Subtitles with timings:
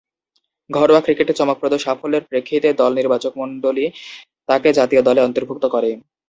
[0.69, 3.85] ঘরোয়া ক্রিকেটে চমকপ্রদ সাফল্যের প্রেক্ষিতে দল নির্বাচকমণ্ডলী
[4.49, 5.89] তাকে জাতীয় দলে অন্তর্ভুক্ত করে।